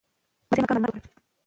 [0.47, 1.21] حاجي مریم اکا معلومات ورکول.